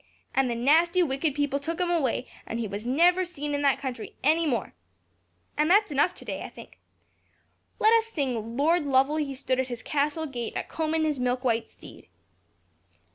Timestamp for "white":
11.43-11.69